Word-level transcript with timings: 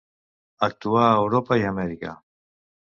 Actuà 0.69 1.05
a 1.11 1.21
Europa 1.27 1.61
i 1.63 1.69
a 1.69 1.77
Amèrica. 1.77 2.19